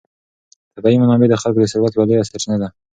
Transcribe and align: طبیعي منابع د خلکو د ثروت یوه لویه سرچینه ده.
طبیعي 0.75 0.97
منابع 1.01 1.27
د 1.29 1.35
خلکو 1.41 1.59
د 1.61 1.65
ثروت 1.71 1.91
یوه 1.93 2.05
لویه 2.07 2.27
سرچینه 2.29 2.57
ده. 2.61 2.67